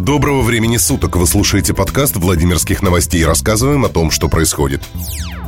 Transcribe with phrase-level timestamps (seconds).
[0.00, 1.16] Доброго времени суток!
[1.16, 4.80] Вы слушаете подкаст Владимирских новостей рассказываем о том, что происходит.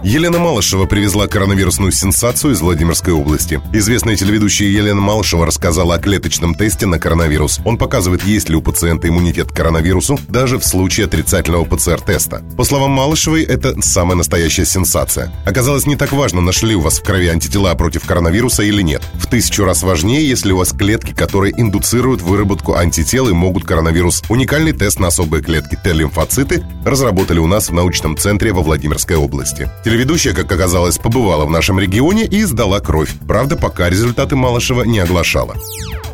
[0.04, 3.60] Елена Малышева привезла коронавирусную сенсацию из Владимирской области.
[3.72, 7.60] Известная телеведущая Елена Малышева рассказала о клеточном тесте на коронавирус.
[7.65, 12.42] Он показывает, есть ли у пациента иммунитет к коронавирусу, даже в случае отрицательного ПЦР-теста.
[12.56, 15.32] По словам Малышевой, это самая настоящая сенсация.
[15.46, 19.02] Оказалось, не так важно, нашли у вас в крови антитела против коронавируса или нет.
[19.14, 24.24] В тысячу раз важнее, если у вас клетки, которые индуцируют выработку антител и могут коронавирус.
[24.28, 29.70] Уникальный тест на особые клетки Т-лимфоциты разработали у нас в научном центре во Владимирской области.
[29.92, 33.12] Телеведущая, как оказалось, побывала в нашем регионе и сдала кровь.
[33.28, 35.55] Правда, пока результаты Малышева не оглашала.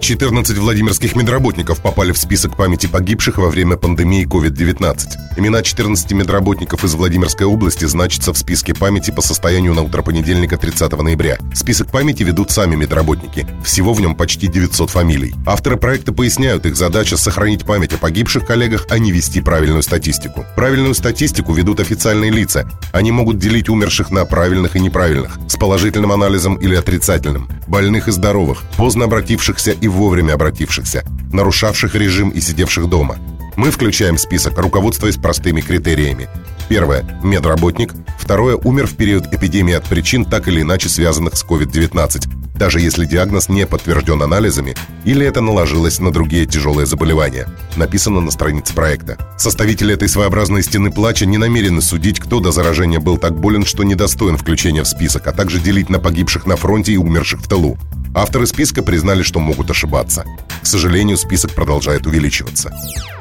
[0.01, 5.37] 14 владимирских медработников попали в список памяти погибших во время пандемии COVID-19.
[5.37, 10.57] Имена 14 медработников из Владимирской области значатся в списке памяти по состоянию на утро понедельника
[10.57, 11.39] 30 ноября.
[11.55, 13.47] Список памяти ведут сами медработники.
[13.65, 15.35] Всего в нем почти 900 фамилий.
[15.47, 20.47] Авторы проекта поясняют, их задача сохранить память о погибших коллегах, а не вести правильную статистику.
[20.57, 22.71] Правильную статистику ведут официальные лица.
[22.93, 28.13] Они могут делить умерших на правильных и неправильных, с положительным анализом или отрицательным, больных и
[28.13, 33.19] здоровых, поздно обратившихся и вовремя обратившихся, нарушавших режим и сидевших дома.
[33.57, 36.29] Мы включаем в список, руководствуясь простыми критериями.
[36.69, 37.93] Первое– медработник.
[38.19, 42.29] Второе– умер в период эпидемии от причин, так или иначе связанных с COVID-19,
[42.59, 47.49] даже если диагноз не подтвержден анализами или это наложилось на другие тяжелые заболевания.
[47.77, 49.17] Написано на странице проекта.
[49.39, 53.83] Составители этой своеобразной стены плача не намерены судить, кто до заражения был так болен, что
[53.83, 57.79] недостоин включения в список, а также делить на погибших на фронте и умерших в тылу.
[58.15, 60.25] Авторы списка признали, что могут ошибаться.
[60.69, 62.71] Сожалению, список продолжает увеличиваться.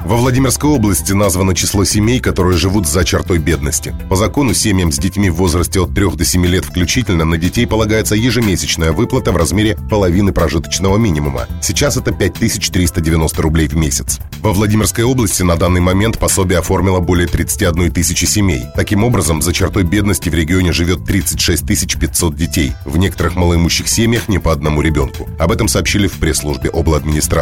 [0.04, 3.94] Во Владимирской области названо число семей, которые живут за чертой бедности.
[4.10, 7.66] По закону семьям с детьми в возрасте от 3 до 7 лет включительно на детей
[7.66, 11.46] полагается ежемесячная выплата в размере половины прожиточного минимума.
[11.62, 14.18] Сейчас это 5390 рублей в месяц.
[14.42, 18.64] Во Владимирской области на данный момент пособие оформило более 31 тысячи семей.
[18.76, 22.74] Таким образом, за чертой бедности в регионе живет 36 500 детей.
[22.84, 25.26] В некоторых малоимущих семьях не по одному ребенку.
[25.38, 27.37] Об этом сообщили в пресс-службе обладминистрации.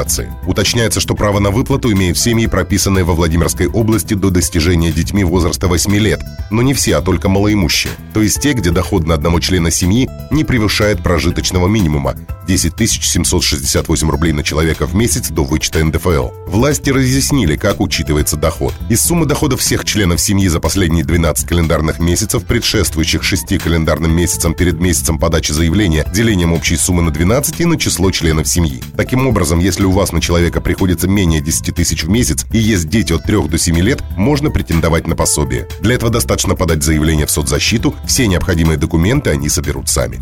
[0.47, 5.69] Уточняется, что право на выплату имеют семьи, прописанные во Владимирской области до достижения детьми возраста
[5.69, 6.23] 8 лет.
[6.51, 7.93] Но не все, а только малоимущие.
[8.15, 12.15] То есть те, где доход на одного члена семьи не превышает прожиточного минимума
[12.47, 16.29] 10 768 рублей на человека в месяц до вычета НДФЛ.
[16.47, 18.73] Власти разъяснили, как учитывается доход.
[18.89, 24.55] Из суммы доходов всех членов семьи за последние 12 календарных месяцев, предшествующих 6 календарным месяцам
[24.55, 28.83] перед месяцем подачи заявления, делением общей суммы на 12 и на число членов семьи.
[28.97, 32.89] Таким образом, если у вас на человека приходится менее 10 тысяч в месяц и есть
[32.89, 35.69] дети от 3 до 7 лет, можно претендовать на пособие.
[35.81, 40.21] Для этого достаточно подать заявление в соцзащиту, все необходимые документы они соберут сами.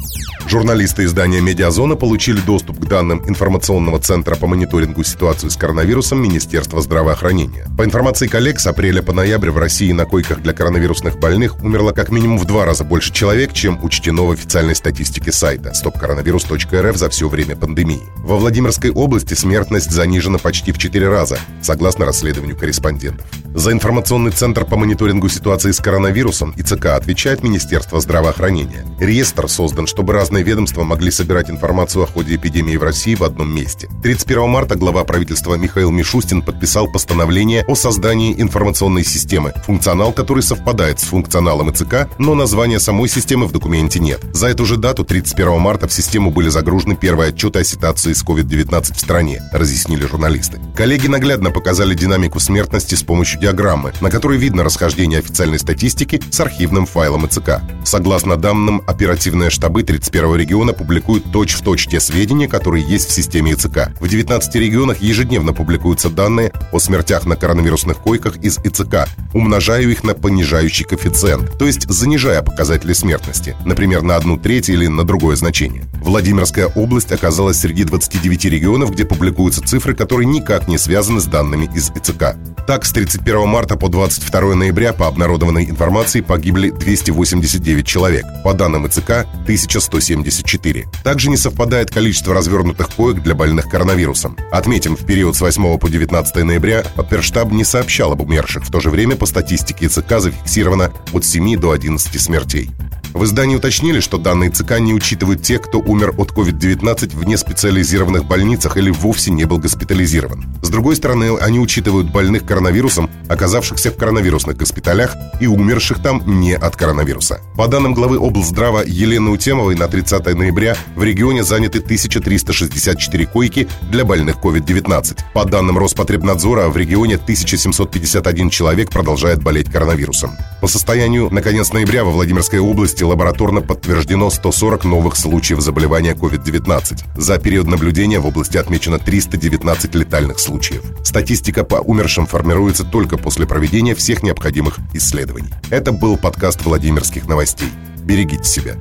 [0.48, 6.80] Журналисты издания «Медиазона» получили доступ к данным информационного центра по мониторингу ситуации с коронавирусом Министерства
[6.80, 7.66] здравоохранения.
[7.76, 11.92] По информации коллег, с апреля по ноябрь в России на койках для коронавирусных больных умерло
[11.92, 17.10] как минимум в два раза больше человек, чем учтено в официальной статистике сайта stopcoronavirus.rf за
[17.10, 18.02] все время пандемии.
[18.18, 23.26] Во Владимирской области смертность занижена почти в 4 раза, согласно расследованию корреспондентов.
[23.54, 28.84] За информационный центр по мониторингу ситуации с коронавирусом ИЦК отвечает Министерство здравоохранения.
[28.98, 33.54] Реестр создан, чтобы разные ведомства могли собирать информацию о ходе эпидемии в России в одном
[33.54, 33.88] месте.
[34.02, 41.00] 31 марта глава правительства Михаил Мишустин подписал постановление о создании информационной системы, функционал которой совпадает
[41.00, 44.20] с функционалом ИЦК, но названия самой системы в документе нет.
[44.32, 48.22] За эту же дату, 31 марта, в систему были загружены первые отчеты о ситуации с
[48.22, 50.60] COVID-19 в стране, разъяснили журналисты.
[50.76, 56.40] Коллеги наглядно показали динамику смертности с помощью диаграммы, на которой видно расхождение официальной статистики с
[56.40, 57.62] архивным файлом ИЦК.
[57.84, 63.90] Согласно данным, оперативные штабы 31 региона публикуют точь-в-точь те сведения, которые есть в системе ИЦК.
[64.00, 70.02] В 19 регионах ежедневно публикуются данные о смертях на коронавирусных койках из ИЦК, умножая их
[70.02, 75.36] на понижающий коэффициент, то есть занижая показатели смертности, например, на одну треть или на другое
[75.36, 75.84] значение.
[76.02, 81.70] Владимирская область оказалась среди 29 регионов, где публикуются цифры, которые никак не связаны с данными
[81.76, 82.34] из ИЦК.
[82.66, 88.24] Так, с 31 марта по 22 ноября по обнародованной информации погибли 289 человек.
[88.42, 90.86] По данным ИЦК, 1174.
[91.02, 94.36] Также не совпадает количество развернутых коек для больных коронавирусом.
[94.50, 98.64] Отметим, в период с 8 по 19 ноября Оперштаб не сообщал об умерших.
[98.64, 102.70] В то же время по статистике ИЦК зафиксировано от 7 до 11 смертей.
[103.14, 108.24] В издании уточнили, что данные ЦК не учитывают тех, кто умер от COVID-19 в неспециализированных
[108.24, 110.44] больницах или вовсе не был госпитализирован.
[110.62, 116.56] С другой стороны, они учитывают больных коронавирусом, оказавшихся в коронавирусных госпиталях и умерших там не
[116.56, 117.38] от коронавируса.
[117.56, 124.04] По данным главы облздрава Елены Утемовой, на 30 ноября в регионе заняты 1364 койки для
[124.04, 125.18] больных COVID-19.
[125.34, 130.32] По данным Роспотребнадзора, в регионе 1751 человек продолжает болеть коронавирусом.
[130.60, 137.04] По состоянию на конец ноября во Владимирской области лабораторно подтверждено 140 новых случаев заболевания COVID-19.
[137.16, 140.82] За период наблюдения в области отмечено 319 летальных случаев.
[141.02, 145.50] Статистика по умершим формируется только после проведения всех необходимых исследований.
[145.70, 147.68] Это был подкаст Владимирских новостей.
[148.04, 148.76] Берегите себя.